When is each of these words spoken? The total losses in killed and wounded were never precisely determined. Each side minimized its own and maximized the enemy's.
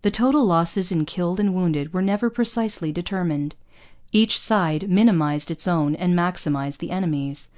The 0.00 0.10
total 0.10 0.46
losses 0.46 0.90
in 0.90 1.04
killed 1.04 1.38
and 1.38 1.52
wounded 1.54 1.92
were 1.92 2.00
never 2.00 2.30
precisely 2.30 2.90
determined. 2.90 3.54
Each 4.12 4.38
side 4.40 4.88
minimized 4.88 5.50
its 5.50 5.68
own 5.68 5.94
and 5.94 6.14
maximized 6.14 6.78
the 6.78 6.90
enemy's. 6.90 7.50